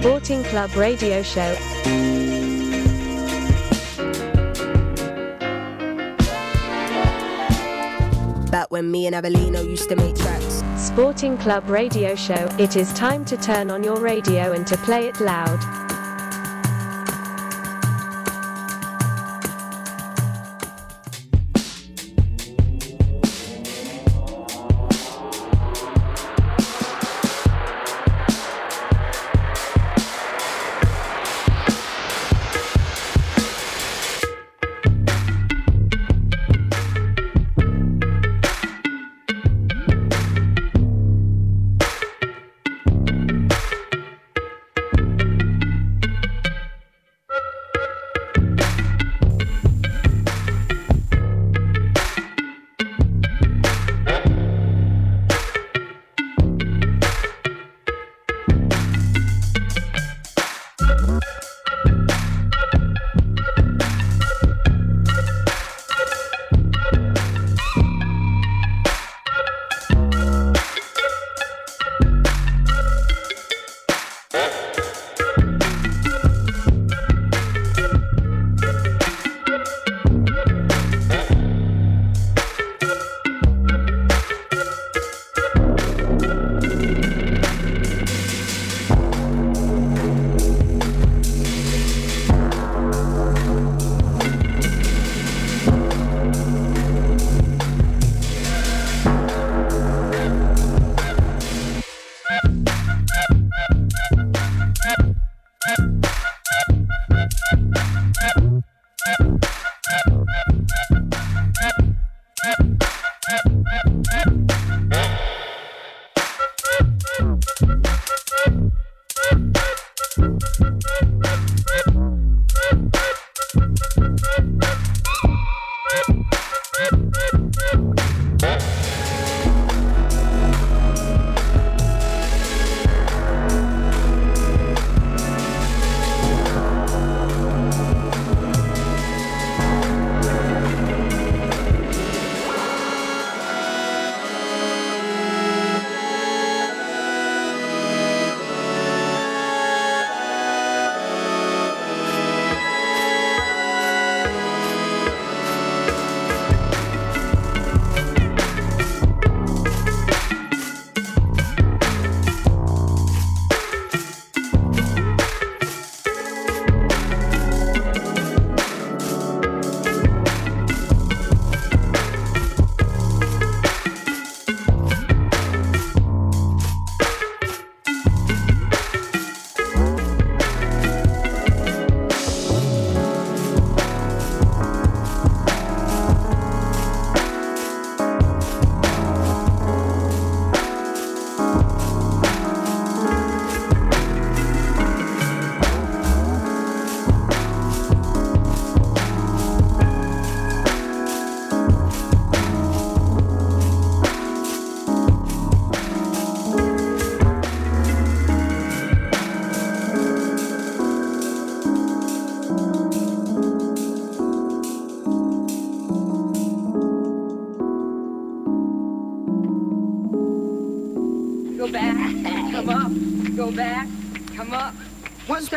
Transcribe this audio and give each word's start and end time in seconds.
Sporting 0.00 0.42
Club 0.44 0.74
Radio 0.76 1.22
Show. 1.22 1.54
Back 8.50 8.70
when 8.70 8.90
me 8.90 9.06
and 9.06 9.14
Avelino 9.14 9.62
used 9.62 9.90
to 9.90 9.96
make 9.96 10.16
tracks. 10.16 10.62
Sporting 10.78 11.36
Club 11.36 11.68
Radio 11.68 12.14
Show. 12.14 12.48
It 12.58 12.76
is 12.76 12.90
time 12.94 13.26
to 13.26 13.36
turn 13.36 13.70
on 13.70 13.84
your 13.84 14.00
radio 14.00 14.52
and 14.52 14.66
to 14.68 14.78
play 14.78 15.06
it 15.06 15.20
loud. 15.20 15.79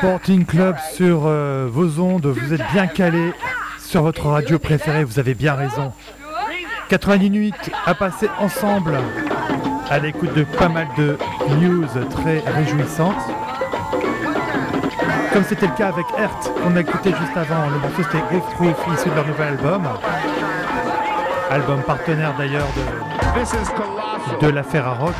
Sporting 0.04 0.46
Club 0.46 0.76
sur 0.96 1.22
euh, 1.28 1.70
vos 1.72 2.02
ondes, 2.02 2.26
vous 2.26 2.54
êtes 2.54 2.62
bien 2.74 2.88
calés 2.88 3.32
sur 3.80 4.02
votre 4.02 4.26
radio 4.26 4.60
préférée, 4.60 5.06
vous 5.06 5.18
avez 5.18 5.34
bien 5.34 5.54
raison. 5.54 5.94
88 6.90 7.72
à 7.86 7.96
passer 7.96 8.28
ensemble 8.38 9.00
à 9.90 10.00
l'écoute 10.00 10.34
de 10.34 10.44
pas 10.44 10.68
mal 10.68 10.88
de 10.98 11.18
news 11.62 11.88
très 12.10 12.40
réjouissantes. 12.40 13.16
Comme 15.32 15.46
c'était 15.46 15.68
le 15.68 15.74
cas 15.78 15.88
avec 15.88 16.06
Hert, 16.18 16.38
qu'on 16.62 16.76
a 16.76 16.82
écouté 16.82 17.12
juste 17.12 17.38
avant, 17.38 17.70
le 17.70 17.80
morceau 17.80 18.04
c'était 18.04 18.42
Through, 18.58 18.76
issu 18.94 19.10
de 19.10 19.16
leur 19.16 19.26
nouvel 19.26 19.48
album. 19.54 19.88
Album 21.50 21.82
partenaire 21.84 22.34
d'ailleurs 22.38 22.68
de, 22.76 24.46
de 24.46 24.52
l'affaire 24.52 24.86
à 24.86 24.96
rock. 24.96 25.16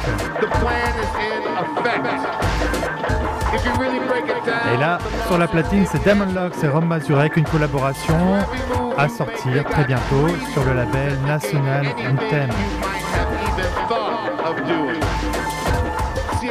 Et 4.74 4.78
là, 4.78 4.98
sur 5.28 5.38
la 5.38 5.48
platine, 5.48 5.86
c'est 5.90 6.04
Damon 6.04 6.32
Locks 6.34 6.64
et 6.64 6.68
Rom 6.68 6.86
Mazurek, 6.86 7.38
une 7.38 7.46
collaboration 7.46 8.38
à 8.98 9.08
sortir 9.08 9.64
très 9.66 9.84
bientôt 9.86 10.28
sur 10.52 10.64
le 10.64 10.74
label 10.74 11.18
National 11.26 11.88
Anthem. 11.88 12.50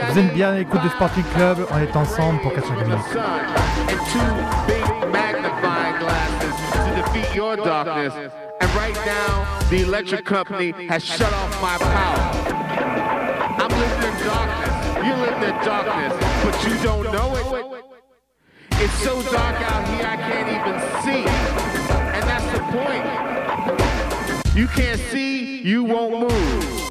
Vous 0.08 0.18
êtes 0.18 0.34
bien 0.34 0.52
l'écoute 0.52 0.82
de 0.82 0.88
Sporting 0.90 1.24
Club, 1.34 1.66
on 1.70 1.78
est 1.78 1.96
ensemble 1.96 2.40
pour 2.40 2.52
90 2.52 2.84
minutes. 2.84 3.00
And 8.60 8.70
right 8.76 8.94
now, 9.04 9.44
the 9.70 9.82
electric 9.82 10.24
company 10.24 10.72
has 10.88 11.02
shut 11.02 11.32
off 11.32 11.60
my 11.60 11.78
power. 11.78 13.31
I'm 13.62 13.70
living 13.70 14.02
in 14.02 14.16
darkness. 14.26 14.74
You're 15.06 15.18
living 15.18 15.44
in 15.44 15.54
darkness, 15.64 16.12
but 16.42 16.54
you 16.66 16.74
don't 16.82 17.06
know 17.12 17.28
it. 17.36 17.44
It's 18.82 18.94
so 18.94 19.22
dark 19.30 19.54
out 19.70 19.86
here, 19.86 20.04
I 20.04 20.16
can't 20.16 20.48
even 20.48 20.80
see. 21.04 21.24
And 22.16 22.24
that's 22.26 22.48
the 22.52 22.58
point. 22.74 23.06
You 24.56 24.66
can't 24.66 25.00
see, 25.12 25.62
you 25.62 25.84
won't 25.84 26.18
move. 26.28 26.90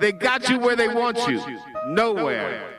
They 0.00 0.12
got 0.12 0.50
you 0.50 0.58
where 0.58 0.76
they 0.76 0.88
want 0.88 1.26
you. 1.26 1.40
Nowhere. 1.86 2.74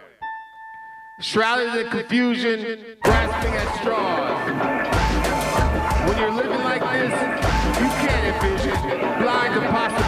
Shrouded 1.21 1.73
in 1.85 1.89
confusion, 1.89 2.97
grasping 3.01 3.53
at 3.55 3.79
straws. 3.79 4.45
When 6.07 6.17
you're 6.19 6.33
living 6.33 6.63
like 6.63 6.81
this, 6.81 7.11
you 7.81 7.89
can't 8.07 8.25
envision, 8.43 8.77
blind 9.21 9.44
could 9.61 9.69
possibly 9.69 10.04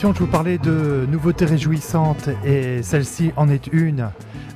je 0.00 0.20
vous 0.20 0.28
parlais 0.28 0.58
de 0.58 1.06
nouveautés 1.10 1.44
réjouissantes 1.44 2.28
et 2.44 2.84
celle-ci 2.84 3.32
en 3.34 3.48
est 3.48 3.66
une. 3.66 4.10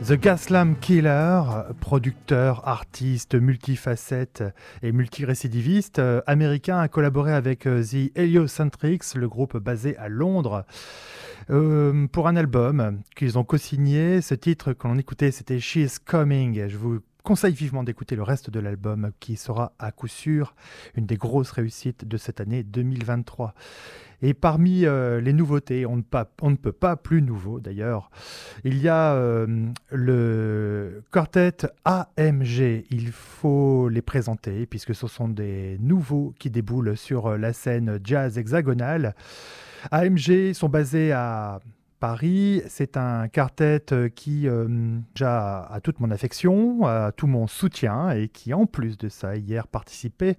The 0.07 0.13
Gaslam 0.13 0.77
Killer, 0.79 1.43
producteur, 1.81 2.67
artiste, 2.69 3.35
multifacette 3.35 4.45
et 4.83 4.93
multirécidiviste 4.93 5.99
euh, 5.99 6.21
américain, 6.29 6.79
a 6.79 6.87
collaboré 6.87 7.33
avec 7.33 7.67
euh, 7.67 7.83
The 7.83 8.17
Heliocentrics, 8.17 9.15
le 9.17 9.29
groupe 9.29 9.57
basé 9.57 9.97
à 9.97 10.09
Londres, 10.09 10.65
euh, 11.51 12.07
pour 12.07 12.29
un 12.29 12.37
album 12.37 13.01
qu'ils 13.17 13.37
ont 13.37 13.45
co-signé. 13.45 14.21
Ce 14.21 14.35
titre 14.35 14.73
que 14.73 14.87
l'on 14.87 14.97
écoutait, 14.97 15.33
c'était 15.33 15.59
She 15.59 15.77
is 15.77 15.97
Coming. 16.05 16.69
Je 16.69 16.77
vous 16.77 17.01
conseille 17.23 17.55
vivement 17.55 17.85
d'écouter 17.85 18.17
le 18.17 18.23
reste 18.23 18.51
de 18.51 18.61
l'album 18.61 19.13
qui 19.21 19.37
sera 19.37 19.73
à 19.79 19.93
coup 19.93 20.09
sûr 20.09 20.55
une 20.97 21.07
des 21.07 21.17
grosses 21.17 21.51
réussites 21.51 22.07
de 22.07 22.17
cette 22.17 22.41
année 22.41 22.63
2023. 22.63 23.55
Et 24.25 24.35
parmi 24.35 24.87
euh, 24.87 25.21
les 25.21 25.33
nouveautés, 25.33 25.85
on 25.85 25.97
ne, 25.97 26.57
peut 26.57 26.73
pas 26.73 26.97
plus 26.97 27.23
nouveau 27.23 27.59
d'ailleurs, 27.59 28.11
il 28.63 28.79
y 28.79 28.89
a 28.89 29.15
euh, 29.15 29.67
le 29.91 31.03
quartet 31.13 31.67
AMG. 31.85 32.85
Il 32.91 33.11
faut 33.11 33.89
les 33.89 34.03
présenter 34.03 34.67
puisque 34.67 34.95
ce 34.95 35.09
sont 35.09 35.29
des 35.29 35.77
nouveaux 35.81 36.35
qui 36.39 36.51
déboulent 36.51 36.97
sur 36.97 37.37
la 37.37 37.53
scène 37.53 37.99
jazz 38.05 38.39
hexagonale. 38.39 39.17
AMG 39.91 40.53
sont 40.53 40.69
basés 40.69 41.11
à 41.11 41.59
Paris. 42.03 42.63
C'est 42.67 42.97
un 42.97 43.29
quartet 43.29 44.11
qui 44.17 44.49
euh, 44.49 44.99
a 45.21 45.79
toute 45.85 46.01
mon 46.01 46.11
affection, 46.11 46.81
tout 47.17 47.29
mon 47.29 47.47
soutien 47.47 48.11
et 48.11 48.27
qui, 48.27 48.53
en 48.53 48.67
plus 48.67 48.99
de 48.99 49.09
ça, 49.09 49.37
hier 49.37 49.69
participait 49.69 50.37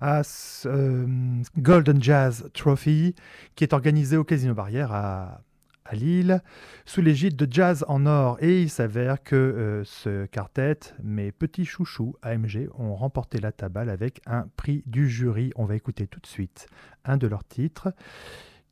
à 0.00 0.22
euh, 0.66 1.06
Golden 1.58 2.00
Jazz 2.00 2.48
Trophy 2.54 3.16
qui 3.56 3.64
est 3.64 3.72
organisé 3.72 4.16
au 4.16 4.22
Casino 4.22 4.54
Barrière 4.54 4.92
à, 4.92 5.40
Lille 5.92 6.40
sous 6.86 7.02
l'égide 7.02 7.34
de 7.34 7.46
Jazz 7.50 7.84
en 7.88 8.06
Or. 8.06 8.38
Et 8.40 8.62
il 8.62 8.70
s'avère 8.70 9.20
que 9.20 9.34
euh, 9.34 9.82
ce 9.84 10.26
quartet, 10.26 10.78
mes 11.02 11.32
petits 11.32 11.64
chouchous 11.64 12.14
AMG, 12.22 12.68
ont 12.78 12.94
remporté 12.94 13.40
la 13.40 13.50
tabale 13.50 13.90
avec 13.90 14.20
un 14.26 14.46
prix 14.56 14.84
du 14.86 15.10
jury. 15.10 15.50
On 15.56 15.64
va 15.64 15.74
écouter 15.74 16.06
tout 16.06 16.20
de 16.20 16.26
suite 16.26 16.68
un 17.04 17.16
de 17.16 17.26
leurs 17.26 17.44
titres 17.44 17.88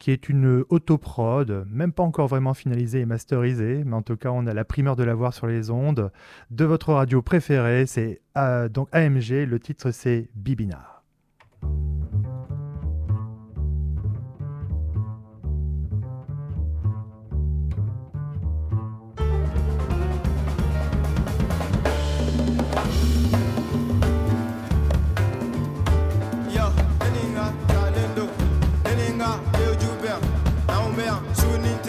qui 0.02 0.10
est 0.10 0.28
une 0.28 0.64
autoprod, 0.68 1.64
même 1.70 1.92
pas 1.92 2.02
encore 2.02 2.26
vraiment 2.26 2.54
finalisée 2.54 2.98
et 2.98 3.06
masterisée, 3.06 3.84
mais 3.86 3.94
en 3.94 4.02
tout 4.02 4.16
cas 4.16 4.30
on 4.30 4.48
a 4.48 4.52
la 4.52 4.64
primeur 4.64 4.96
de 4.96 5.04
la 5.04 5.14
voir 5.14 5.32
sur 5.32 5.46
les 5.46 5.70
ondes 5.70 6.10
de 6.50 6.64
votre 6.64 6.92
radio 6.92 7.22
préférée, 7.22 7.86
c'est 7.86 8.20
euh, 8.36 8.68
donc 8.68 8.88
AMG, 8.90 9.46
le 9.46 9.60
titre 9.60 9.92
c'est 9.92 10.28
Bibina. 10.34 11.04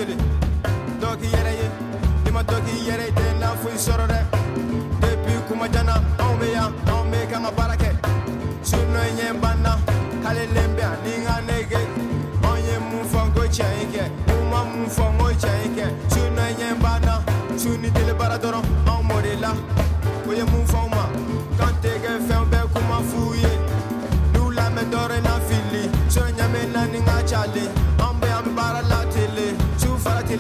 tiri 0.06 0.16
dɔki 1.02 1.28
yɛrɛ 1.34 1.52
ye 1.60 1.68
ni 2.24 2.32
ma 2.32 2.42
dɔki 2.44 2.74
yɛrɛ 2.88 3.06
tɛ 3.18 3.26
n'an 3.40 3.56
foyi 3.62 3.78
sɔrɔ 3.86 4.06
dɛ 4.12 4.20
depuis 5.02 5.42
kuma 5.48 5.66
anw 5.66 6.34
bɛ 6.40 6.48
yan 6.56 6.72
anw 6.92 7.04
bɛ 7.12 7.20
kan 7.32 7.44
ka 7.44 7.52
baara 7.58 7.76
kɛ 7.82 7.90
ɲɛ 9.18 9.28
banna 9.42 9.74
len 10.56 10.72
bɛ 10.76 10.82
yan 10.82 11.23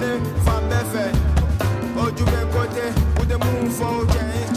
Sunday, 0.00 0.18
from 0.44 0.64
Befe. 0.70 1.12
Oh, 1.96 2.08
you 2.08 2.24
can 2.24 2.50
go 2.50 2.66
there 2.72 2.92
with 3.18 3.28
the 3.28 3.38
moon 3.38 3.70
for 3.70 4.06
change. 4.12 4.56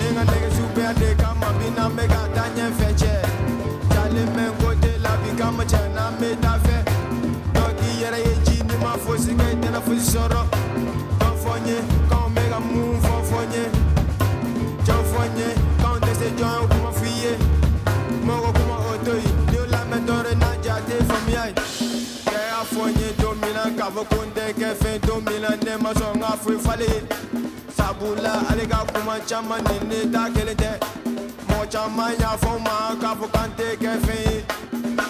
Nigga, 0.00 0.24
nigga, 0.24 0.58
you 0.58 0.74
better 0.74 1.14
come 1.22 1.42
up 1.42 1.60
in 1.60 1.76
a 1.76 1.90
mega 1.90 2.30
Daniel 2.34 2.72
Fetcher. 2.72 3.22
Charlie, 3.92 4.24
man, 4.36 4.58
go 4.60 4.74
there, 4.74 4.98
la, 4.98 5.16
become 5.22 5.60
a 5.60 5.64
chana, 5.64 6.18
made 6.18 6.42
a 6.42 6.58
fair. 6.60 6.84
Doggy, 7.52 8.00
yet 8.00 8.14
I 8.14 8.18
ain't 8.18 8.46
genie, 8.46 8.76
my 8.78 8.96
force 8.96 9.28
again, 9.28 9.60
then 9.60 9.74
I 9.74 9.80
feel 9.80 9.98
sorrow. 9.98 10.48
Come 11.20 11.36
for 11.36 11.58
you, 11.68 11.82
come 12.08 12.32
make 12.32 12.50
a 12.50 12.60
move 12.60 13.00
for 13.02 13.22
for 13.24 13.44
you. 13.54 13.66
Jump 14.84 15.06
for 15.08 15.26
you, 15.36 15.52
come, 15.80 16.00
they 16.00 16.14
say, 16.14 16.34
John. 16.36 16.69
kavakunde 23.80 24.44
kɛfɛn 24.60 25.00
don 25.06 25.24
min 25.24 25.40
na 25.42 25.50
ne 25.64 25.72
ma 25.82 25.90
sɔn 25.98 26.20
ka 26.20 26.30
foyi 26.42 26.58
falen 26.64 27.04
sabula 27.76 28.32
ale 28.50 28.64
ka 28.72 28.84
kuma 28.92 29.14
caman 29.28 29.64
ni 29.68 29.76
ne 29.88 29.98
ta 30.12 30.22
kelen 30.34 30.56
tɛ 30.62 30.70
mɔgɔ 31.48 31.64
caman 31.72 32.12
y'a 32.20 32.30
fɔ 32.42 32.50
n 32.56 32.62
ma 32.66 32.74
k'a 33.00 33.10
fɔ 33.18 33.26
bibina. 33.32 33.48
Tɛ 33.58 33.66
kɛ 33.82 33.92
fɛn 34.06 34.20
ye 34.26 34.36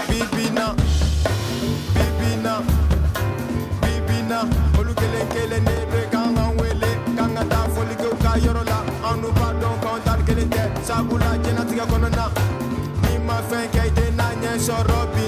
bibi 0.08 0.44
na 0.56 0.66
bibi 1.96 2.30
na 2.44 2.54
bibi 3.82 4.18
na 4.30 4.38
olu 4.78 4.92
kelen 5.00 5.26
kelen 5.34 5.64
de 5.68 5.76
bɛ 5.90 6.00
k'an 6.12 6.28
kan 6.36 6.50
wele 6.58 6.90
k'an 7.16 7.30
ka 7.36 7.42
taa 7.52 7.66
fɔlikɛw 7.74 8.14
ka 8.22 8.32
yɔrɔ 8.44 8.62
la 8.70 8.78
an 9.08 9.20
n'u 9.20 9.28
b'a 9.38 9.48
dɔn 9.60 9.76
k'an 10.04 10.20
kelen 10.26 10.48
tɛ 10.54 10.62
sabula 10.86 11.30
diɲɛnatigɛ 11.42 11.84
kɔnɔna 11.90 12.26
n'i 13.02 13.18
ma 13.26 13.36
fɛn 13.50 13.66
kɛ 13.74 13.80
i 13.86 13.90
tɛ 13.96 14.04
n'a 14.16 14.26
ɲɛ 14.42 14.52
sɔrɔ 14.66 15.00
bi. 15.14 15.19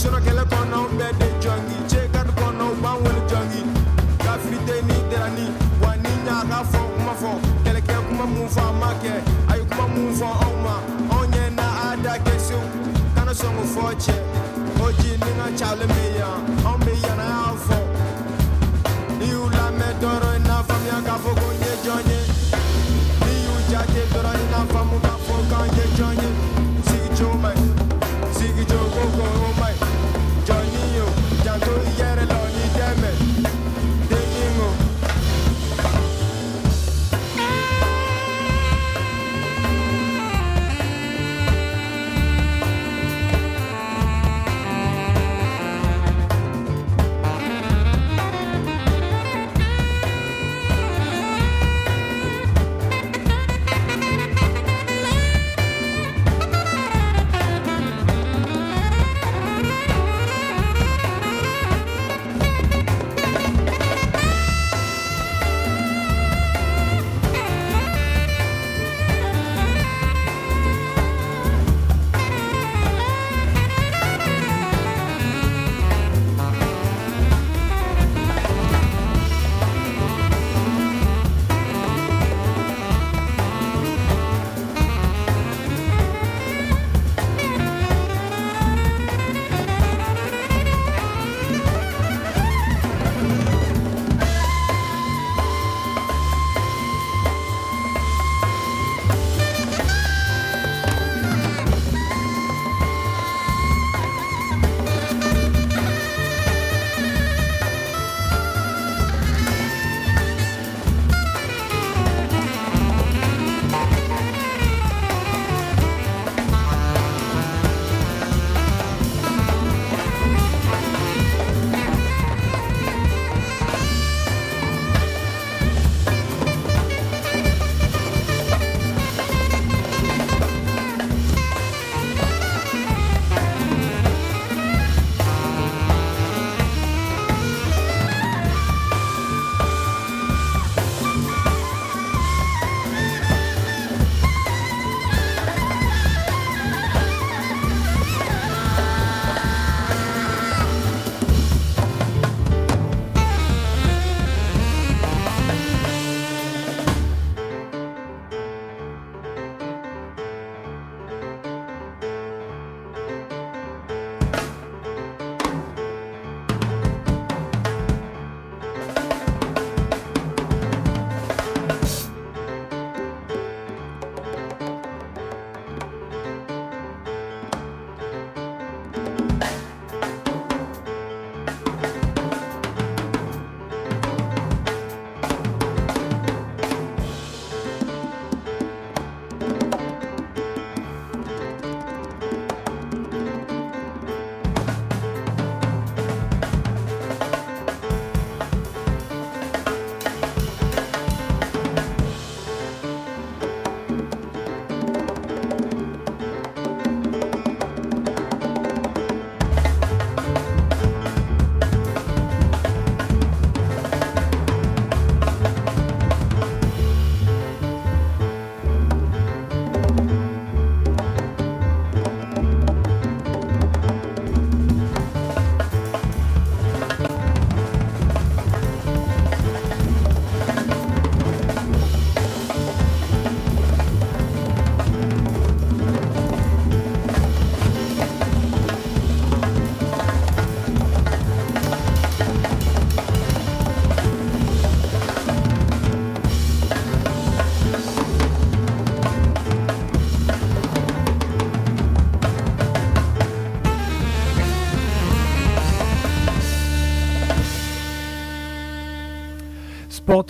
sɔrɔkɛlɛ 0.00 0.44
kɔnɔ 0.52 0.76
anw 0.78 0.90
bɛɛ 0.98 1.10
de 1.18 1.26
jɔngi 1.42 1.76
cɛkari 1.90 2.32
kɔnɔ 2.38 2.64
u 2.72 2.74
b'an 2.82 2.96
wele 3.02 3.22
jɔngi 3.30 3.62
kafirite 4.24 4.76
ni 4.88 4.96
derani 5.10 5.46
wa 5.82 5.90
ni 6.02 6.12
ɲaga 6.26 6.58
fɔ 6.70 6.80
kuma 6.94 7.12
fɔ 7.22 7.30
kɛlɛkɛ 7.64 7.94
kuma 8.06 8.24
mun 8.34 8.48
fɔ 8.54 8.62
a 8.68 8.72
ma 8.80 8.90
kɛ 9.02 9.12
a 9.50 9.52
ye 9.58 9.64
kuma 9.70 9.84
mun 9.94 10.10
fɔ 10.18 10.28
anw 10.44 10.56
ma 10.64 10.74
anw 11.14 11.24
ɲɛ 11.32 11.44
na 11.58 11.66
a 11.84 11.96
da 12.04 12.14
kɛ 12.24 12.34
sew 12.46 12.62
kana 13.14 13.32
sɔn 13.40 13.52
k'o 13.56 13.64
fɔ 13.74 13.84
cɛ 14.04 14.16
o 14.84 14.86
ji 14.98 15.10
ni 15.22 15.30
ka 15.38 15.46
calen 15.58 15.88
bɛ 15.88 16.04
yan. 16.18 16.47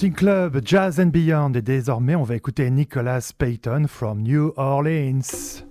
Club, 0.07 0.61
Jazz 0.65 1.01
and 1.01 1.09
Beyond. 1.09 1.55
Et 1.55 1.63
désormais, 1.63 2.15
on 2.15 2.23
va 2.23 2.37
écouter 2.37 2.71
Nicholas 2.71 3.33
Payton 3.37 3.87
from 3.89 4.23
New 4.23 4.53
Orleans. 4.57 5.68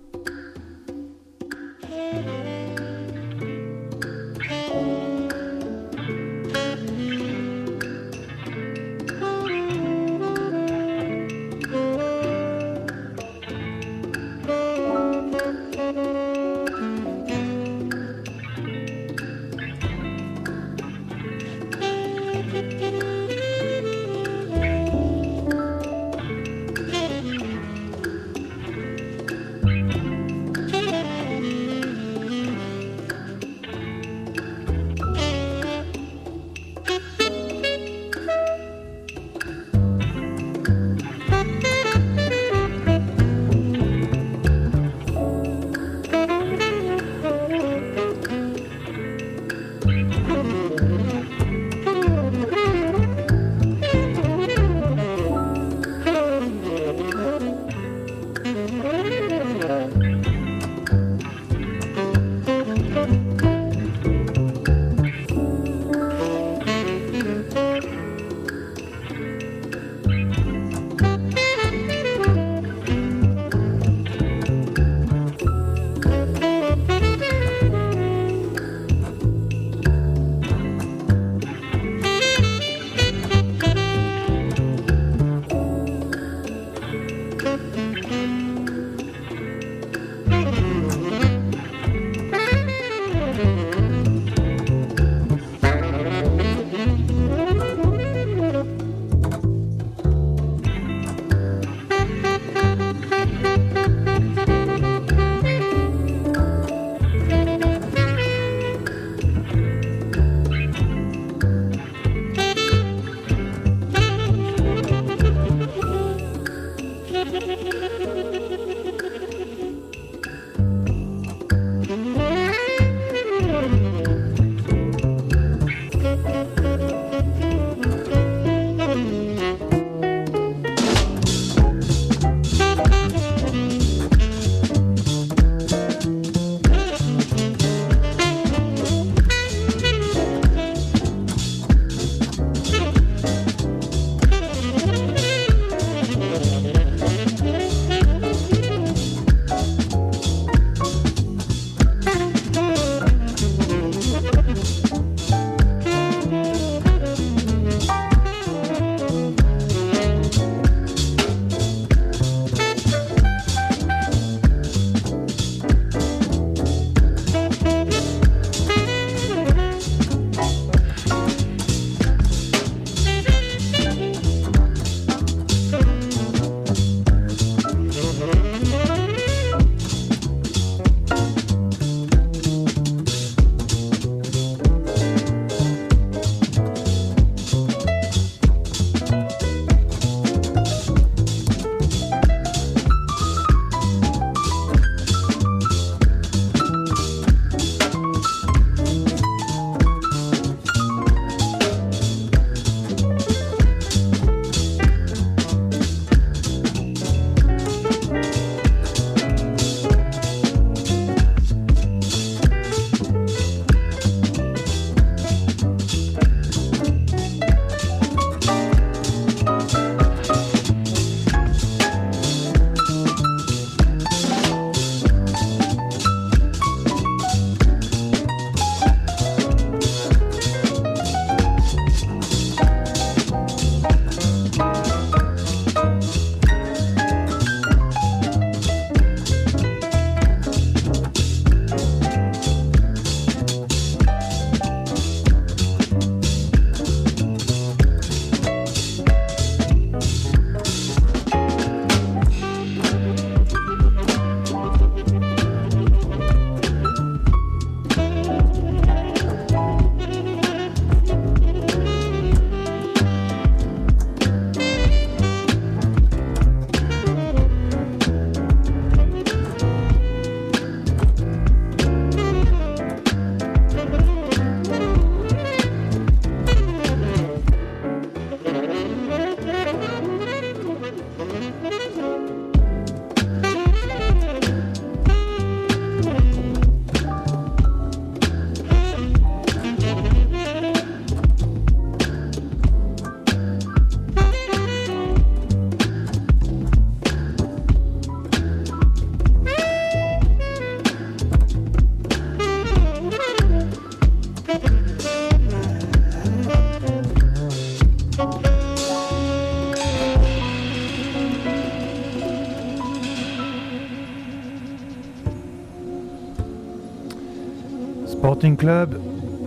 Club, 318.67 318.99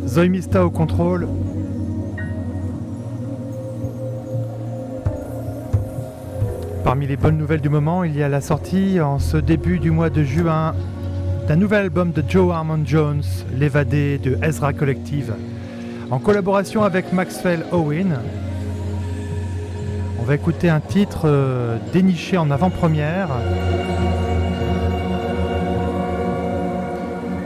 Zoe 0.06 0.30
Mista 0.30 0.64
au 0.64 0.70
contrôle. 0.70 1.28
Parmi 6.85 7.06
les 7.06 7.18
bonnes 7.18 7.37
nouvelles 7.37 7.61
du 7.61 7.68
moment, 7.68 8.02
il 8.02 8.16
y 8.16 8.22
a 8.22 8.30
la 8.30 8.40
sortie 8.40 8.98
en 8.98 9.18
ce 9.18 9.37
début 9.37 9.78
du 9.78 9.90
mois 9.90 10.09
de 10.09 10.24
juin 10.24 10.74
d'un 11.46 11.56
nouvel 11.56 11.83
album 11.83 12.12
de 12.12 12.24
Joe 12.26 12.50
Harmon 12.54 12.80
Jones, 12.83 13.20
L'évadé 13.59 14.16
de 14.16 14.38
Ezra 14.42 14.72
Collective, 14.72 15.35
en 16.11 16.18
collaboration 16.18 16.83
avec 16.83 17.12
Maxwell 17.12 17.66
Owen. 17.72 18.20
On 20.18 20.22
va 20.22 20.35
écouter 20.35 20.70
un 20.70 20.80
titre 20.80 21.24
euh, 21.26 21.76
déniché 21.92 22.38
en 22.38 22.50
avant-première. 22.50 23.28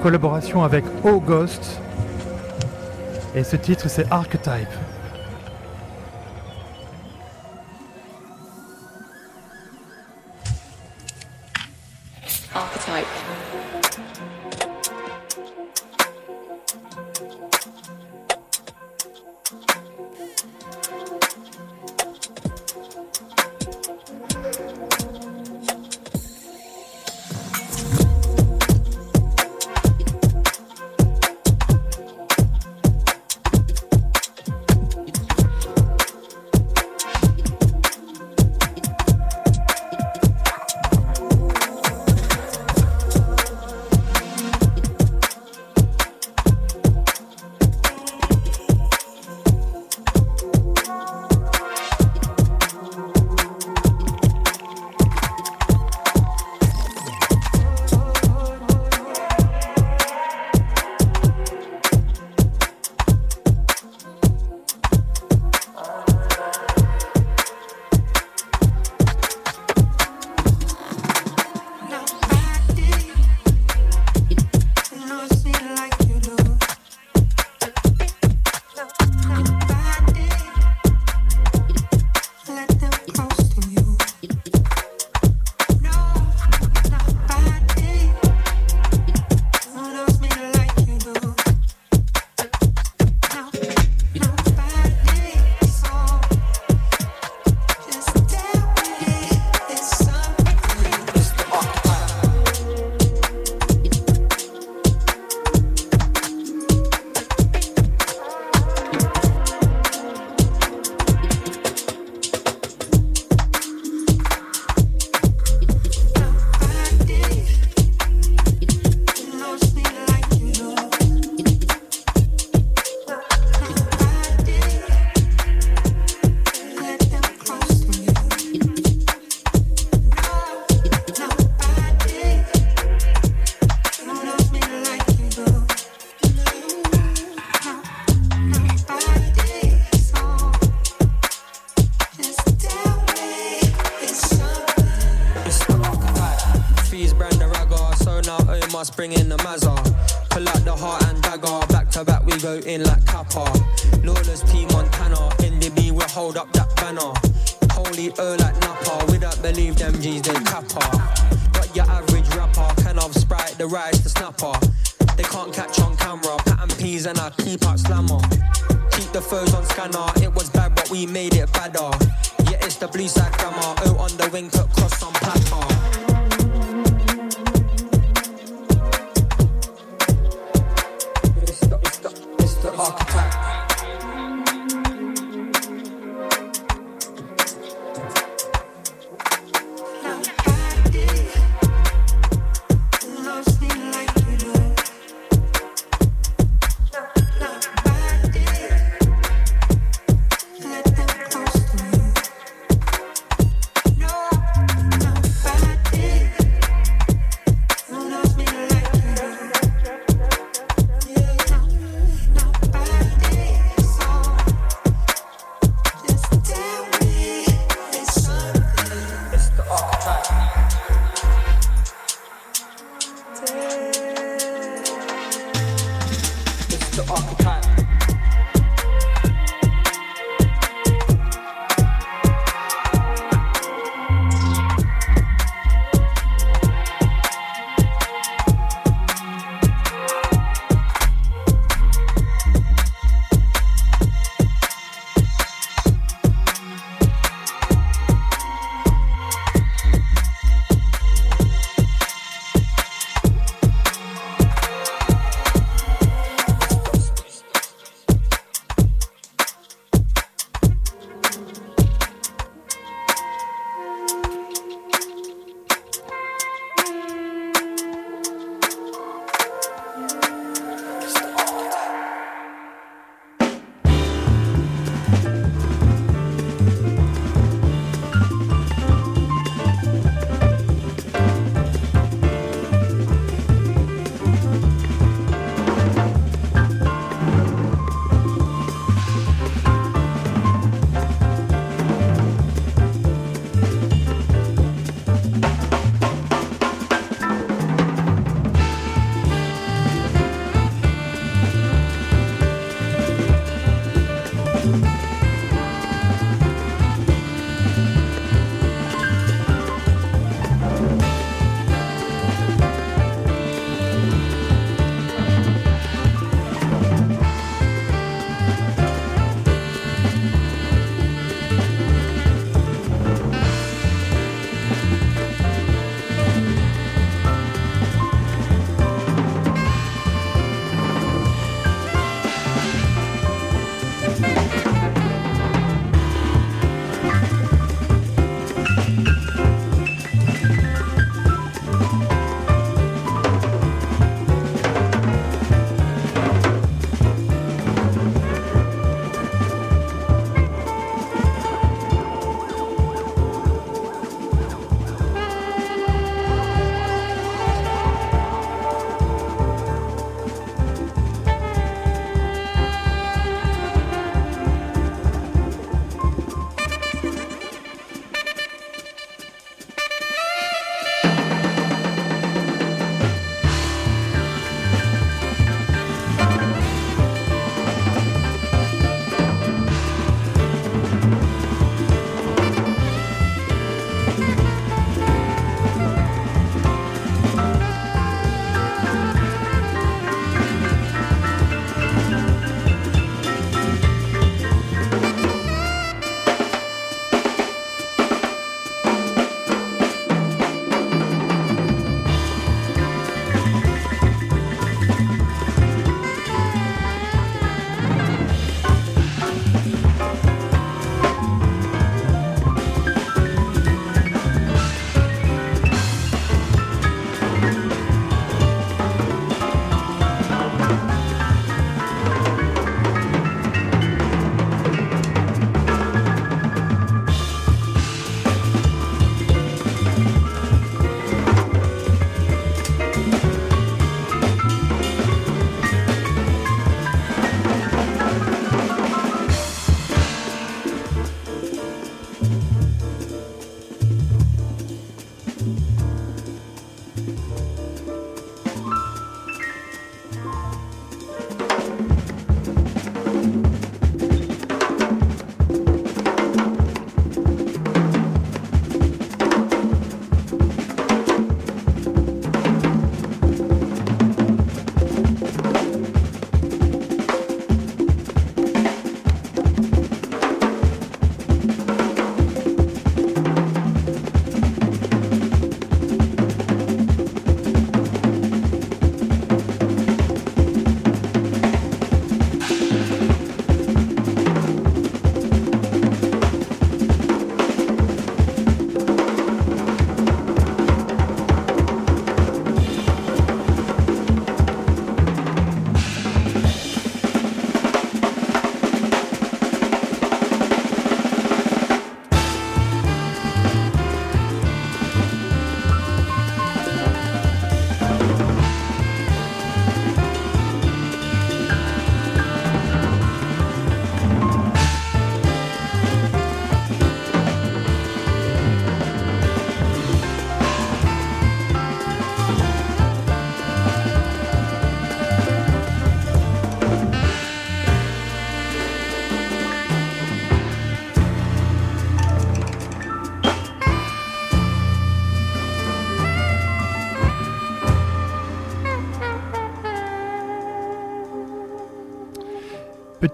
Collaboration 0.05 0.62
avec 0.62 0.85
O 1.03 1.19
Ghost. 1.19 1.81
Et 3.35 3.43
ce 3.43 3.57
titre 3.57 3.88
c'est 3.88 4.05
Archetype. 4.12 4.51
Archetype. 4.51 4.94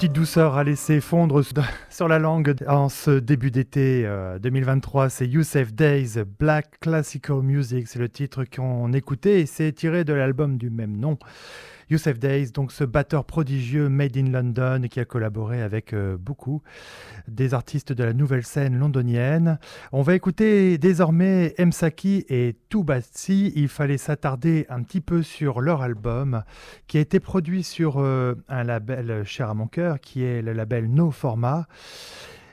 Petite 0.01 0.15
douceur 0.15 0.57
à 0.57 0.65
laisser 0.65 0.99
fondre 1.03 1.43
sur 1.91 2.09
la 2.09 2.19
langue 2.19 2.57
en 2.67 2.89
ce 2.89 3.19
début 3.19 3.51
d'été 3.51 4.11
2023, 4.41 5.11
c'est 5.11 5.27
Youssef 5.27 5.75
Days, 5.75 6.25
Black 6.39 6.81
Classical 6.81 7.43
Music, 7.43 7.87
c'est 7.87 7.99
le 7.99 8.09
titre 8.09 8.45
qu'on 8.45 8.95
écoutait 8.95 9.43
et 9.43 9.47
c'est 9.47 9.71
tiré 9.73 10.05
de 10.05 10.15
l'album 10.15 10.57
du 10.57 10.71
même 10.71 10.97
nom. 10.97 11.19
Youssef 11.91 12.21
Days, 12.21 12.53
donc 12.53 12.71
ce 12.71 12.85
batteur 12.85 13.25
prodigieux 13.25 13.89
made 13.89 14.17
in 14.17 14.31
London 14.31 14.83
qui 14.89 15.01
a 15.01 15.05
collaboré 15.05 15.61
avec 15.61 15.93
euh, 15.93 16.17
beaucoup 16.17 16.63
des 17.27 17.53
artistes 17.53 17.93
de 17.93 18.05
la 18.05 18.13
nouvelle 18.13 18.45
scène 18.45 18.79
londonienne. 18.79 19.59
On 19.91 20.03
va 20.03 20.15
écouter 20.15 20.79
désormais 20.79 21.55
Msaki 21.59 22.25
et 22.29 22.57
Toubatsi. 22.69 23.53
Il 23.57 23.69
fallait 23.69 23.99
s'attarder 23.99 24.67
un 24.69 24.83
petit 24.83 25.01
peu 25.01 25.23
sur 25.25 25.61
leur 25.61 25.83
album 25.83 26.45
qui 26.87 26.99
a 26.99 27.01
été 27.01 27.19
produit 27.19 27.65
sur 27.65 27.99
euh, 27.99 28.37
un 28.49 28.63
label 28.63 29.25
cher 29.25 29.51
à 29.51 29.55
mon 29.55 29.67
cœur 29.67 30.01
qui 30.01 30.23
est 30.23 30.43
le 30.43 30.53
label 30.53 30.89
No 30.89 31.11
Format. 31.11 31.67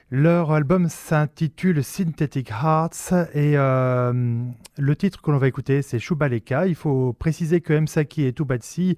Leur 0.10 0.54
album 0.54 0.88
s'intitule 0.88 1.84
Synthetic 1.84 2.50
Hearts 2.50 3.12
et 3.34 3.58
euh, 3.58 4.42
le 4.78 4.96
titre 4.96 5.22
que 5.22 5.32
l'on 5.32 5.38
va 5.38 5.50
écouter 5.50 5.82
c'est 5.82 6.00
Shubaleka. 6.00 6.66
Il 6.68 6.76
faut 6.76 7.12
préciser 7.12 7.60
que 7.60 7.78
Msaki 7.78 8.24
et 8.24 8.32
Tubatsi 8.32 8.96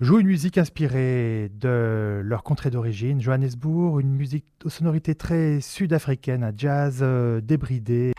jouent 0.00 0.20
une 0.20 0.28
musique 0.28 0.56
inspirée 0.56 1.52
de 1.60 2.22
leur 2.24 2.44
contrée 2.44 2.70
d'origine, 2.70 3.20
Johannesburg, 3.20 4.00
une 4.00 4.14
musique 4.14 4.46
aux 4.64 4.70
sonorités 4.70 5.14
très 5.14 5.60
sud-africaine, 5.60 6.44
à 6.44 6.52
jazz 6.56 7.00
euh, 7.02 7.42
débridé. 7.42 8.12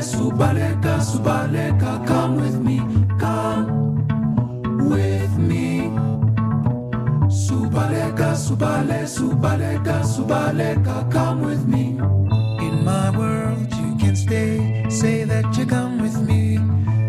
Subaleka, 0.00 0.98
Subaleka, 1.00 2.06
come 2.06 2.36
with 2.36 2.58
me, 2.58 2.78
come 3.18 3.68
with 4.88 5.36
me. 5.36 5.90
Subaleka, 7.28 8.34
Subale, 8.34 9.04
Subaleka, 9.04 10.02
Subaleka, 10.02 11.10
come 11.12 11.42
with 11.42 11.66
me. 11.66 11.98
In 12.66 12.82
my 12.82 13.10
world, 13.10 13.70
you 13.74 13.96
can 13.98 14.16
stay. 14.16 14.86
Say 14.88 15.24
that 15.24 15.56
you 15.58 15.66
come 15.66 16.00
with 16.00 16.16
me. 16.22 16.58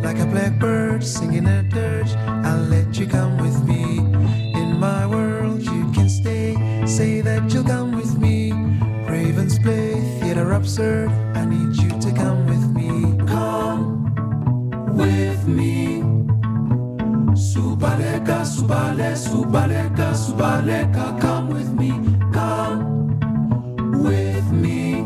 Like 0.04 0.20
a 0.20 0.26
blackbird 0.26 1.02
singing 1.02 1.46
a 1.48 1.64
dirge, 1.64 2.12
I'll 2.46 2.60
let 2.64 2.98
you 3.00 3.08
come 3.08 3.38
with 3.38 3.64
me. 3.66 4.00
In 4.60 4.78
my 4.80 5.08
world, 5.08 5.62
you 5.62 5.92
can 5.94 6.10
stay. 6.10 6.58
Say 6.86 7.22
that 7.22 7.54
you'll 7.54 7.64
come 7.64 7.96
with 7.96 8.18
me. 8.20 8.52
Ravens 9.08 9.60
play 9.60 9.94
theater 10.20 10.52
absurd. 10.52 11.10
I 11.36 11.46
need 11.46 11.71
Subaleka, 19.52 20.14
Subaleka, 20.16 21.20
come 21.20 21.50
with 21.50 21.74
me. 21.74 21.92
Come 22.32 23.20
with 24.02 24.50
me. 24.54 25.04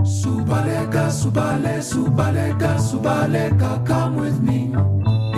Subaleka, 0.00 1.12
Subale, 1.12 1.82
Subaleka, 1.82 2.78
Subaleka, 2.80 3.86
come 3.86 4.16
with 4.16 4.40
me. 4.40 4.72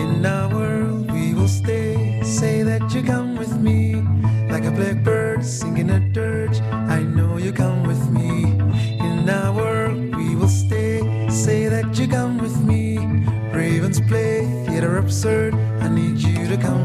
In 0.00 0.24
our 0.24 0.54
world 0.54 1.10
we 1.10 1.34
will 1.34 1.48
stay. 1.48 2.22
Say 2.22 2.62
that 2.62 2.94
you 2.94 3.02
come 3.02 3.34
with 3.34 3.58
me. 3.58 3.96
Like 4.48 4.66
a 4.66 4.70
blackbird 4.70 5.44
singing 5.44 5.90
a 5.90 5.98
dirge. 5.98 6.60
I 6.70 7.02
know 7.02 7.38
you 7.38 7.52
come 7.52 7.82
with 7.82 8.08
me. 8.08 8.54
In 9.00 9.28
our 9.28 9.52
world 9.52 10.14
we 10.14 10.36
will 10.36 10.46
stay. 10.46 11.02
Say 11.28 11.66
that 11.66 11.98
you 11.98 12.06
come 12.06 12.38
with 12.38 12.56
me. 12.62 12.98
Ravens 13.52 14.00
play 14.00 14.46
theater 14.64 14.98
absurd. 14.98 15.54
I 15.80 15.88
need 15.88 16.18
you 16.18 16.46
to 16.46 16.56
come 16.56 16.83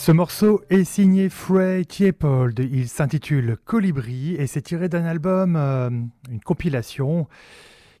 Ce 0.00 0.12
morceau 0.12 0.62
est 0.70 0.84
signé 0.84 1.28
Frey 1.28 1.84
Tiepold. 1.84 2.58
Il 2.58 2.88
s'intitule 2.88 3.58
Colibri 3.66 4.34
et 4.34 4.46
c'est 4.46 4.62
tiré 4.62 4.88
d'un 4.88 5.04
album, 5.04 5.56
euh, 5.56 5.90
une 6.30 6.40
compilation 6.42 7.28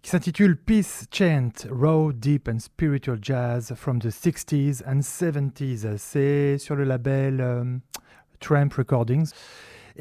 qui 0.00 0.08
s'intitule 0.08 0.56
Peace 0.56 1.04
Chant, 1.12 1.52
Raw, 1.70 2.14
Deep 2.14 2.48
and 2.48 2.58
Spiritual 2.58 3.18
Jazz 3.20 3.74
from 3.76 4.00
the 4.00 4.06
60s 4.06 4.82
and 4.86 5.00
70s. 5.00 5.98
C'est 5.98 6.56
sur 6.56 6.74
le 6.74 6.84
label 6.84 7.42
euh, 7.42 7.64
Tramp 8.40 8.70
Recordings. 8.78 9.30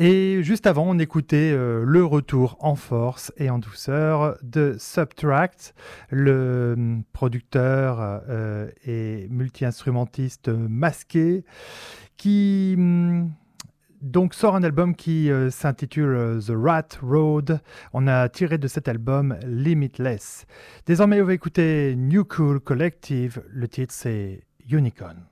Et 0.02 0.42
juste 0.44 0.66
avant, 0.66 0.86
on 0.88 0.98
écoutait 0.98 1.52
euh, 1.52 1.84
le 1.86 2.06
retour 2.06 2.56
en 2.62 2.76
force 2.76 3.34
et 3.36 3.50
en 3.50 3.60
douceur 3.60 4.38
de 4.44 4.78
Subtract, 4.80 5.76
le 6.10 6.74
hum, 6.78 7.04
producteur 7.12 7.98
euh, 8.30 8.70
et 8.86 9.28
multi-instrumentiste 9.30 10.48
masqué, 10.48 11.44
qui 12.16 12.76
hum, 12.78 13.34
donc 14.02 14.36
sort 14.36 14.56
un 14.56 14.64
album 14.64 14.96
qui 14.96 15.30
euh, 15.30 15.50
s'intitule 15.50 16.40
The 16.48 16.54
Rat 16.56 16.98
Road. 17.04 17.60
On 17.92 18.08
a 18.08 18.30
tiré 18.30 18.58
de 18.58 18.70
cet 18.70 18.88
album 18.88 19.36
Limitless. 19.46 20.46
Désormais, 20.86 21.22
on 21.22 21.26
va 21.26 21.34
écouter 21.34 21.96
New 21.98 22.24
Cool 22.24 22.62
Collective. 22.62 23.44
Le 23.50 23.68
titre 23.68 23.94
c'est 23.94 24.44
Unicorn. 24.70 25.29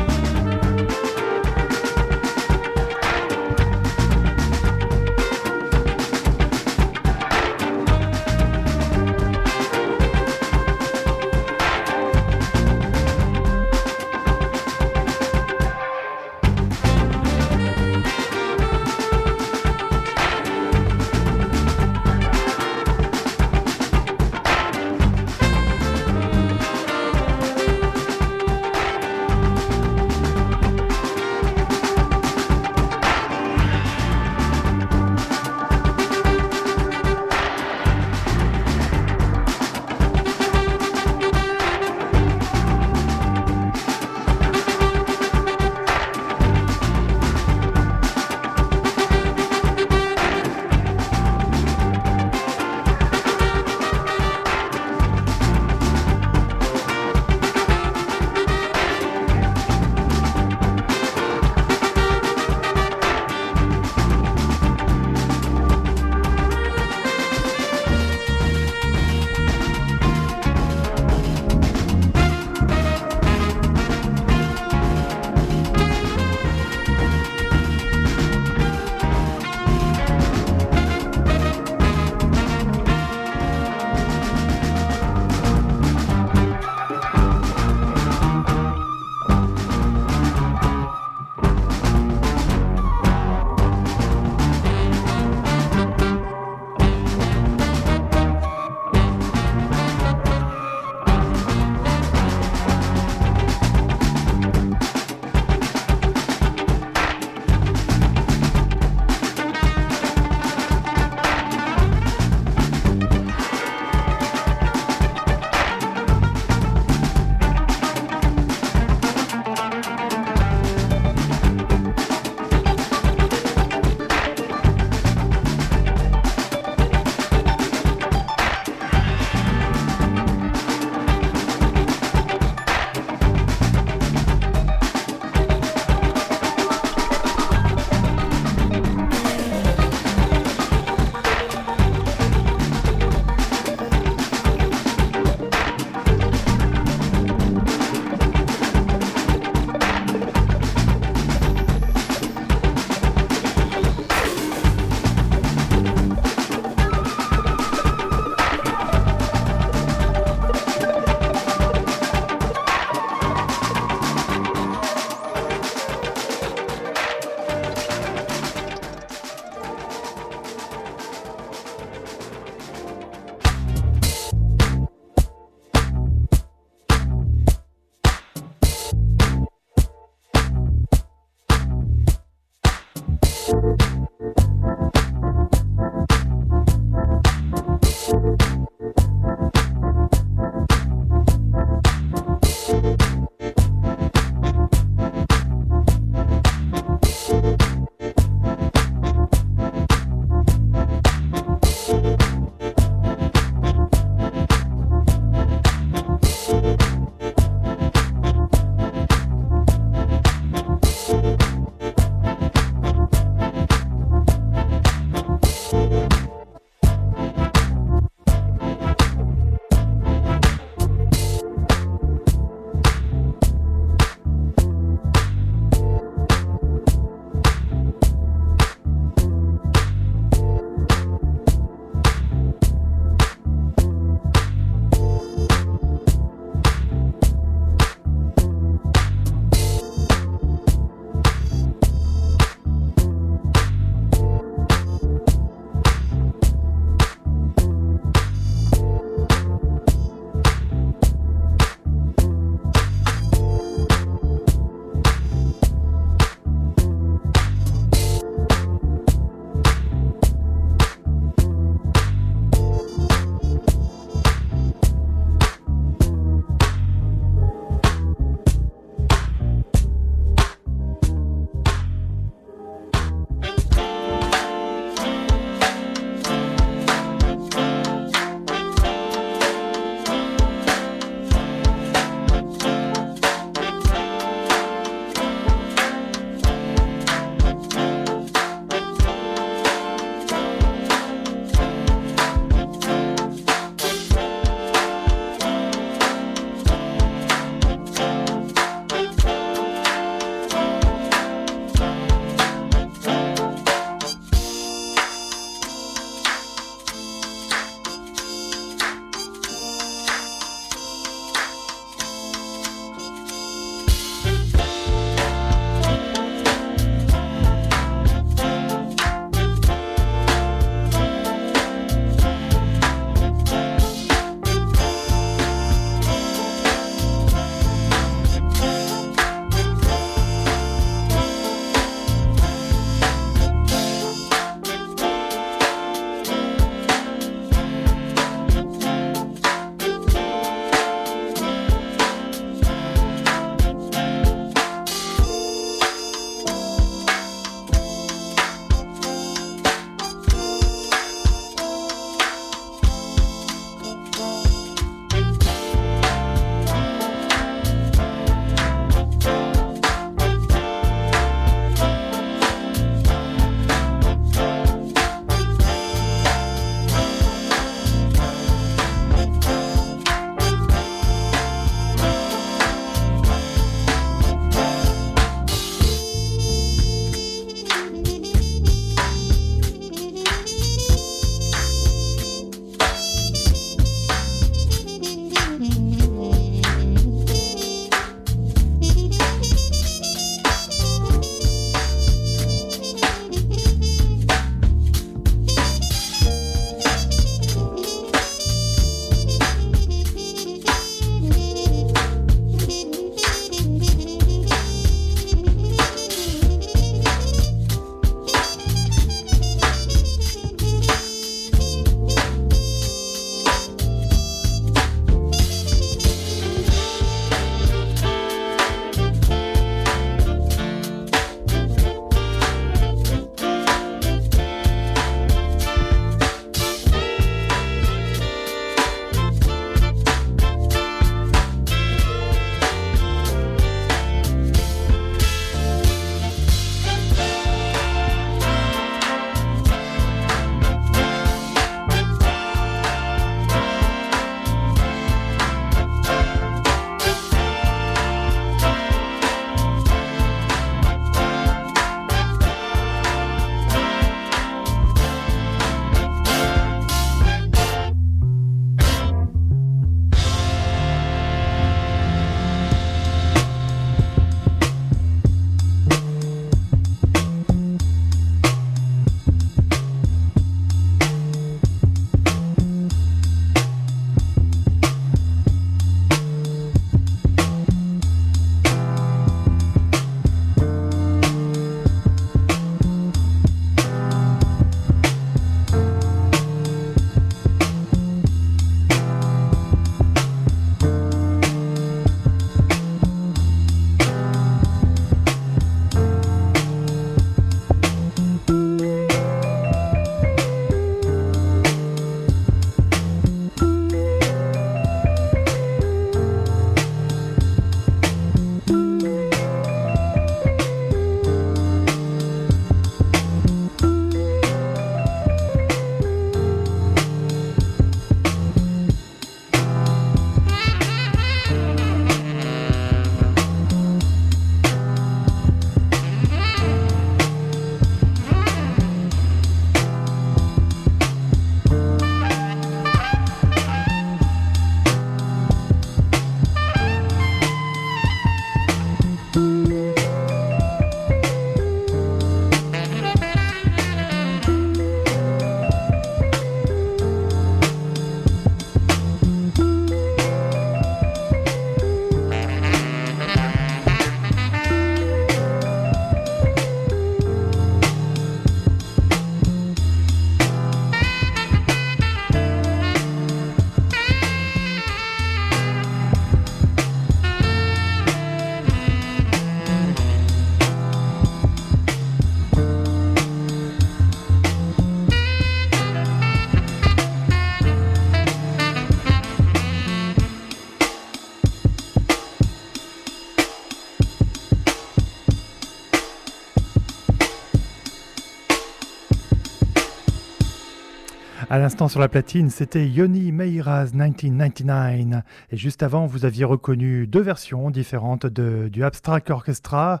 L'instant 591.66 591.88
sur 591.88 591.98
la 591.98 592.08
platine, 592.08 592.48
c'était 592.48 592.86
Yoni 592.86 593.32
Meira's 593.32 593.92
1999. 593.92 595.24
Et 595.50 595.56
juste 595.56 595.82
avant, 595.82 596.06
vous 596.06 596.24
aviez 596.24 596.44
reconnu 596.44 597.08
deux 597.08 597.20
versions 597.20 597.72
différentes 597.72 598.24
de, 598.24 598.68
du 598.68 598.84
Abstract 598.84 599.30
Orchestra, 599.30 600.00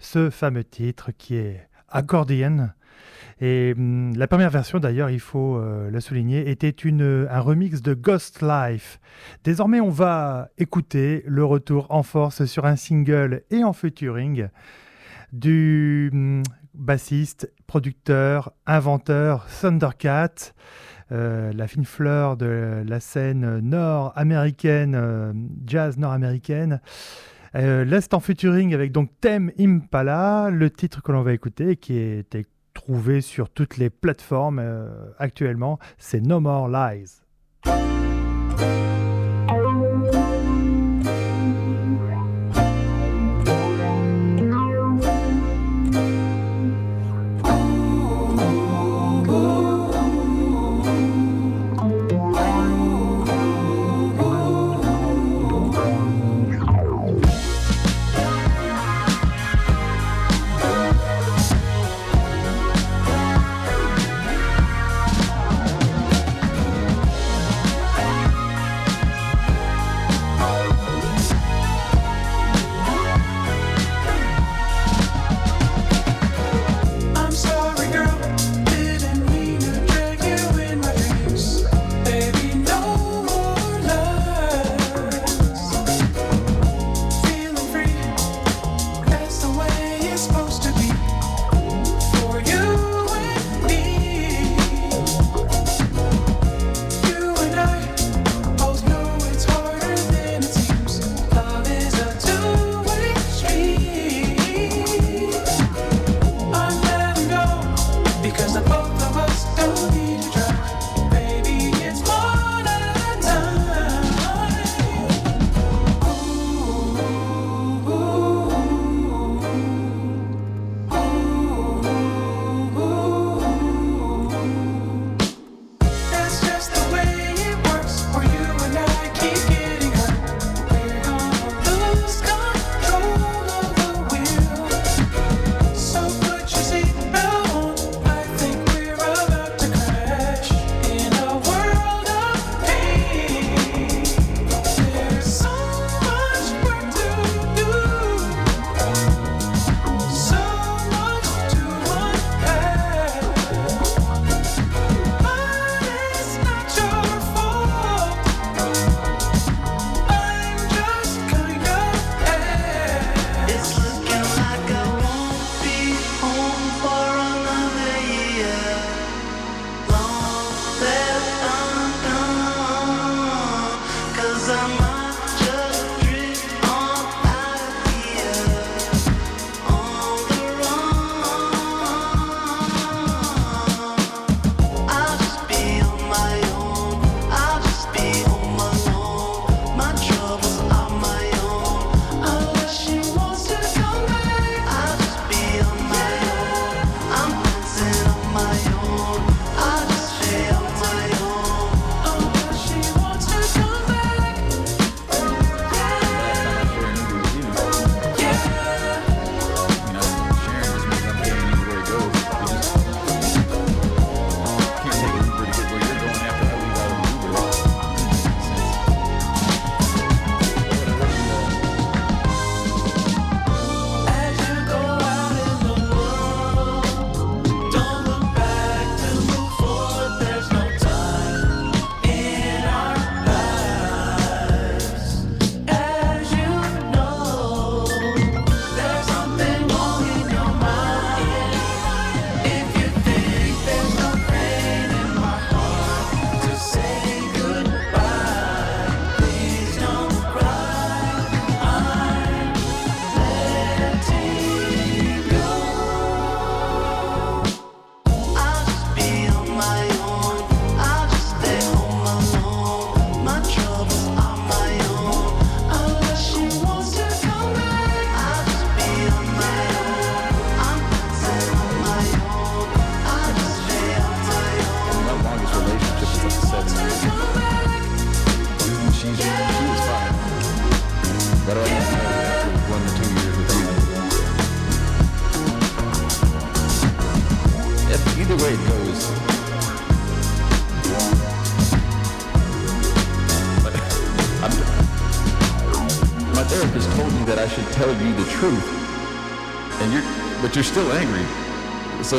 ce 0.00 0.28
fameux 0.28 0.64
titre 0.64 1.12
qui 1.16 1.36
est 1.36 1.68
Accordion. 1.88 2.70
Et 3.40 3.74
hum, 3.78 4.12
la 4.16 4.26
première 4.26 4.50
version, 4.50 4.80
d'ailleurs, 4.80 5.08
il 5.08 5.20
faut 5.20 5.56
euh, 5.56 5.88
la 5.88 6.00
souligner, 6.00 6.50
était 6.50 6.68
une, 6.68 7.28
un 7.30 7.40
remix 7.40 7.80
de 7.80 7.94
Ghost 7.94 8.42
Life. 8.42 8.98
Désormais, 9.44 9.78
on 9.78 9.90
va 9.90 10.48
écouter 10.58 11.22
le 11.28 11.44
retour 11.44 11.86
en 11.90 12.02
force 12.02 12.44
sur 12.44 12.66
un 12.66 12.74
single 12.74 13.44
et 13.52 13.62
en 13.62 13.72
featuring 13.72 14.48
du 15.32 16.10
hum, 16.12 16.42
bassiste, 16.74 17.52
producteur, 17.68 18.52
inventeur 18.66 19.46
Thundercat. 19.60 20.52
Euh, 21.12 21.52
la 21.52 21.66
fine 21.66 21.84
fleur 21.84 22.36
de 22.36 22.82
la 22.86 23.00
scène 23.00 23.60
nord-américaine, 23.60 24.94
euh, 24.94 25.32
jazz 25.66 25.98
nord-américaine. 25.98 26.80
Euh, 27.56 27.84
L'Est 27.84 28.14
en 28.14 28.20
featuring 28.20 28.74
avec 28.74 28.90
donc 28.90 29.10
Thème 29.20 29.52
Impala, 29.58 30.50
le 30.50 30.70
titre 30.70 31.02
que 31.02 31.12
l'on 31.12 31.22
va 31.22 31.32
écouter, 31.32 31.76
qui 31.76 31.98
était 31.98 32.46
trouvé 32.72 33.20
sur 33.20 33.48
toutes 33.50 33.76
les 33.76 33.90
plateformes 33.90 34.58
euh, 34.58 34.88
actuellement, 35.18 35.78
c'est 35.98 36.20
No 36.20 36.40
More 36.40 36.68
Lies. 36.68 37.20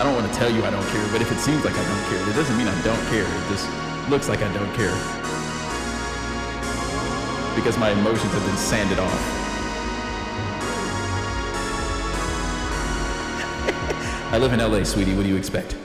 I 0.00 0.02
don't 0.02 0.14
want 0.14 0.32
to 0.32 0.38
tell 0.38 0.50
you 0.50 0.64
I 0.64 0.70
don't 0.70 0.86
care, 0.86 1.06
but 1.12 1.20
if 1.20 1.30
it 1.30 1.38
seems 1.40 1.62
like 1.62 1.74
I 1.74 1.84
don't 1.84 2.04
care, 2.08 2.26
it 2.26 2.32
doesn't 2.34 2.56
mean 2.56 2.66
I 2.66 2.82
don't 2.82 3.06
care. 3.08 3.24
It 3.24 3.48
just 3.50 3.68
looks 4.08 4.30
like 4.30 4.40
I 4.40 4.50
don't 4.54 4.72
care. 4.74 4.96
Because 7.54 7.76
my 7.76 7.90
emotions 7.90 8.32
have 8.32 8.46
been 8.46 8.56
sanded 8.56 8.98
off. 8.98 9.12
I 14.32 14.38
live 14.38 14.54
in 14.54 14.60
LA, 14.60 14.84
sweetie. 14.84 15.14
What 15.14 15.24
do 15.24 15.28
you 15.28 15.36
expect? 15.36 15.76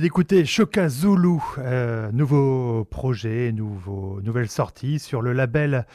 D'écouter 0.00 0.44
Shoka 0.44 0.88
Zulu, 0.88 1.38
euh, 1.58 2.10
nouveau 2.10 2.84
projet, 2.84 3.52
nouveau, 3.52 4.20
nouvelle 4.22 4.48
sortie 4.48 4.98
sur 4.98 5.22
le 5.22 5.32
label 5.32 5.86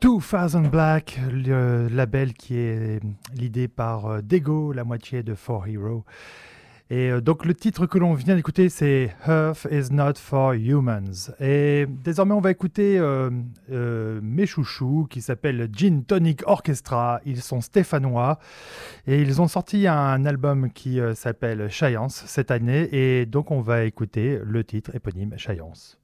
2000 0.00 0.70
Black, 0.70 1.20
le 1.30 1.88
label 1.88 2.32
qui 2.32 2.56
est 2.56 3.00
l'idée 3.34 3.68
par 3.68 4.06
euh, 4.06 4.20
Dego, 4.22 4.72
la 4.72 4.84
moitié 4.84 5.22
de 5.22 5.34
Four 5.34 5.66
Hero. 5.68 6.04
Et 6.90 7.10
euh, 7.10 7.20
donc 7.20 7.44
le 7.44 7.54
titre 7.54 7.86
que 7.86 7.98
l'on 7.98 8.14
vient 8.14 8.34
d'écouter, 8.34 8.70
c'est 8.70 9.14
Earth 9.26 9.66
is 9.70 9.92
not 9.92 10.14
for 10.14 10.54
humans. 10.54 11.30
Et 11.38 11.86
désormais, 11.86 12.32
on 12.32 12.40
va 12.40 12.50
écouter 12.50 12.98
euh, 12.98 13.30
euh, 13.70 14.20
mes 14.22 14.46
chouchous 14.46 15.06
qui 15.10 15.20
s'appellent 15.20 15.68
Gin 15.70 16.04
Tonic 16.04 16.42
Orchestra. 16.46 17.20
Ils 17.26 17.42
sont 17.42 17.60
stéphanois 17.60 18.38
et 19.06 19.20
ils 19.20 19.42
ont 19.42 19.48
sorti 19.48 19.86
un 19.86 20.24
album 20.24 20.72
qui 20.72 20.98
s'appelle 21.14 21.70
Science 21.70 22.24
cette 22.26 22.50
année. 22.50 22.88
Et 22.92 23.26
donc 23.26 23.50
on 23.50 23.60
va 23.60 23.84
écouter 23.84 24.40
le 24.42 24.64
titre 24.64 24.94
éponyme 24.94 25.34
Science. 25.38 25.98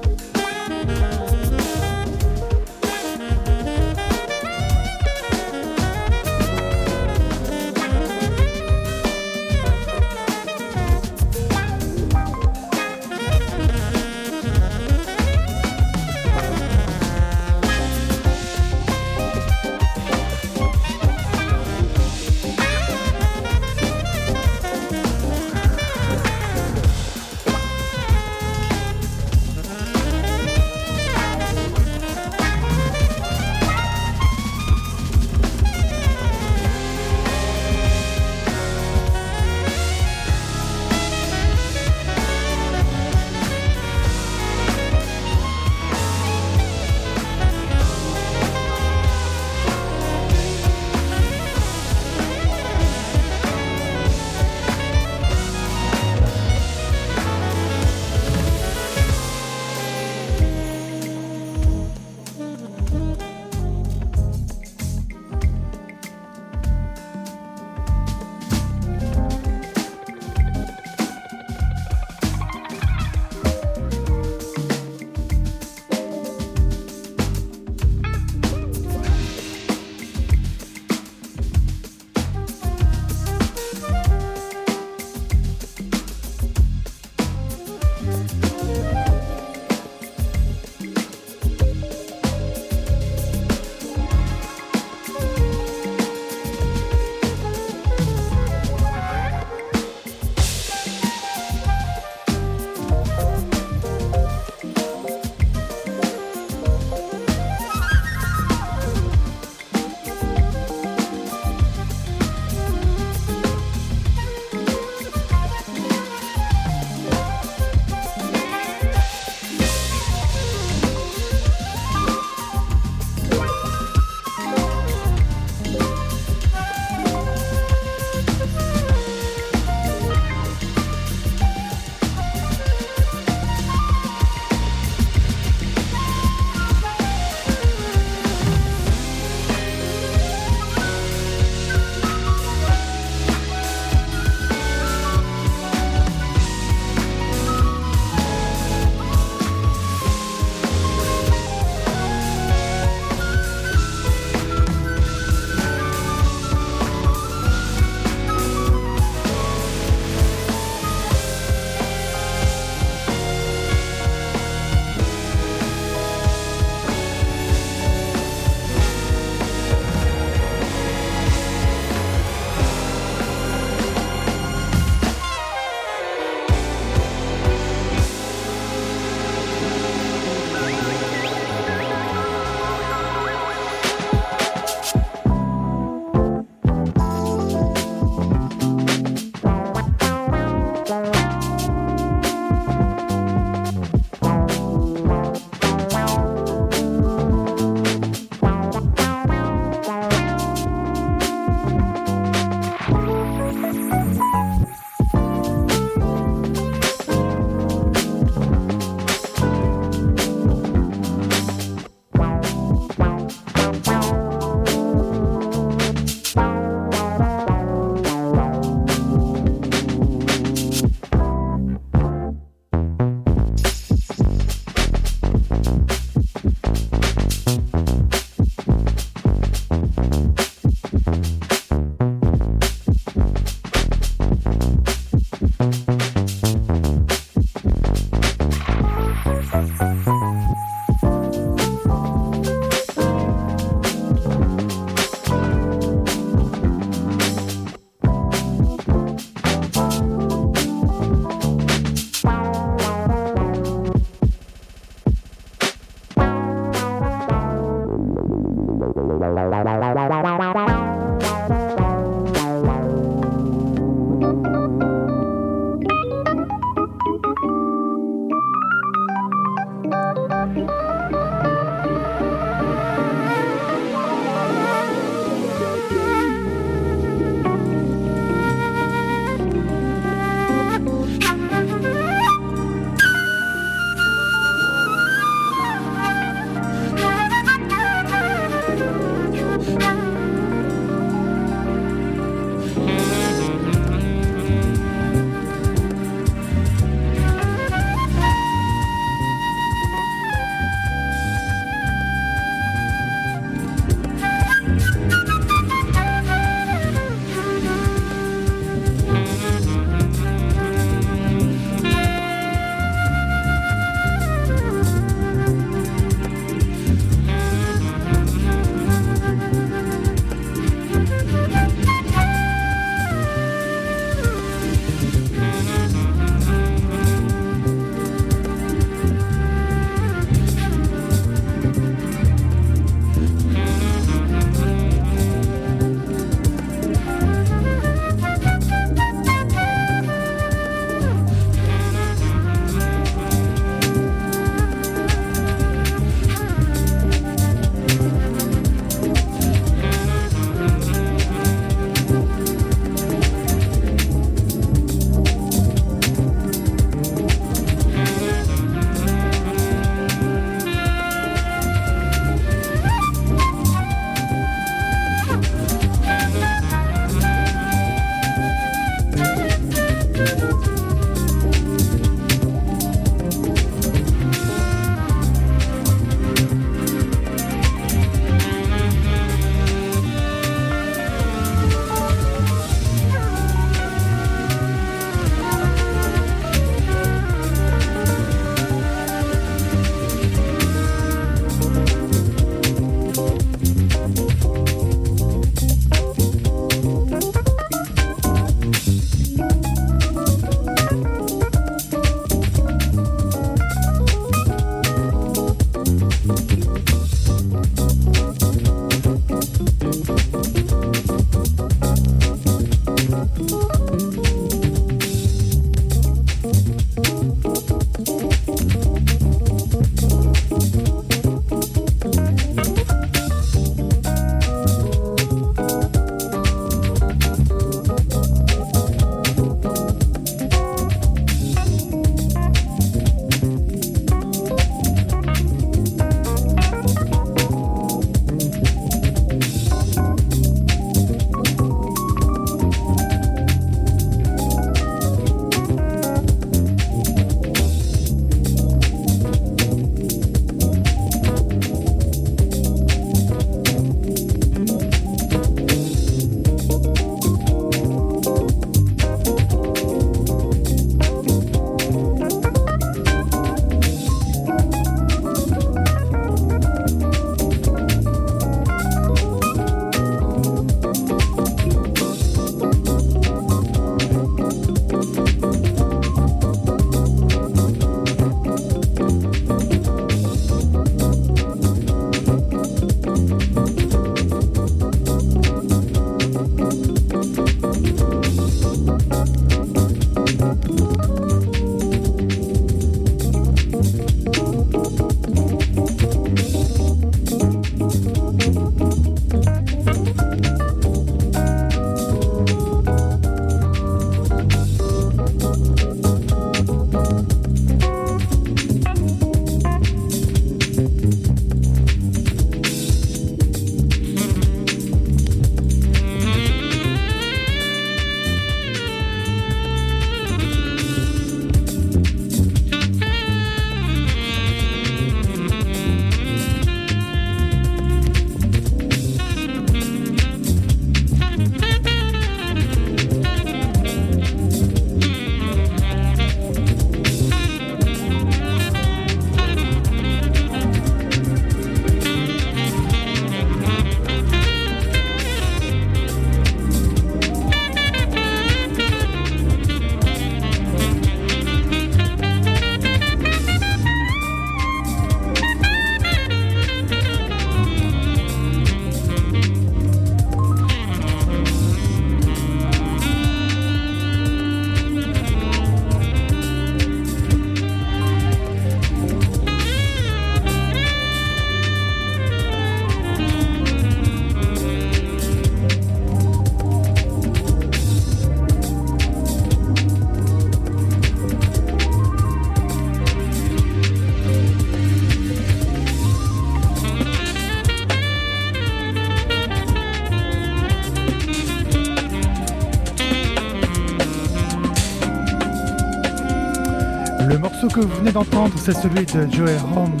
Que 597.76 597.80
vous 597.82 597.96
venez 597.98 598.12
d'entendre, 598.12 598.54
c'est 598.56 598.72
celui 598.72 599.04
de 599.04 599.30
Joey 599.30 599.56
Holmes. 599.76 600.00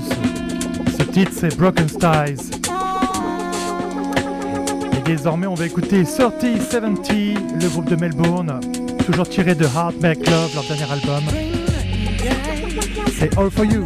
Ce 0.98 1.02
titre, 1.02 1.32
c'est 1.34 1.54
Broken 1.56 1.86
Styles. 1.88 2.38
Et 4.96 5.02
désormais, 5.04 5.46
on 5.46 5.54
va 5.54 5.66
écouter 5.66 6.04
3070, 6.04 7.34
le 7.60 7.68
groupe 7.68 7.90
de 7.90 7.96
Melbourne, 7.96 8.60
toujours 9.04 9.28
tiré 9.28 9.54
de 9.54 9.66
Hard 9.66 9.94
Make 10.00 10.26
Love, 10.26 10.54
leur 10.54 10.64
dernier 10.64 10.90
album. 10.90 11.24
C'est 13.18 13.36
All 13.36 13.50
For 13.50 13.64
You. 13.66 13.84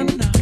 enough. 0.00 0.35